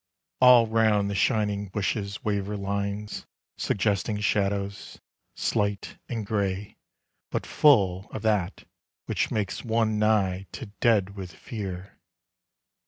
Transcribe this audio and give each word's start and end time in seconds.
All 0.39 0.65
round 0.65 1.11
the 1.11 1.13
shining 1.13 1.67
bushes 1.69 2.23
waver 2.23 2.57
lines 2.57 3.27
Suggesting 3.59 4.19
shadows, 4.19 4.99
slight 5.35 5.99
and 6.09 6.25
grey, 6.25 6.77
but 7.29 7.45
full 7.45 8.09
Of 8.09 8.23
that 8.23 8.63
which 9.05 9.29
makes 9.29 9.63
one 9.63 9.99
nigh 9.99 10.47
to 10.53 10.65
dead 10.79 11.15
with 11.15 11.31
fear. 11.31 11.99